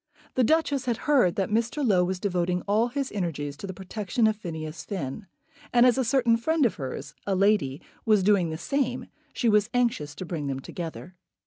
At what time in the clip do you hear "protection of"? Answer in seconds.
3.75-4.35